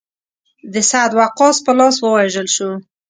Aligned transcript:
د 0.73 0.75
سعد 0.89 1.11
وقاص 1.19 1.55
په 1.65 1.71
لاس 1.79 1.95
ووژل 1.99 2.47
شو. 2.55 2.69